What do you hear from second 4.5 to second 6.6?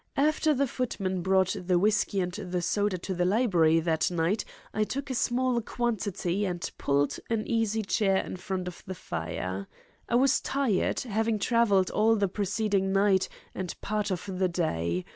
I took a small quantity,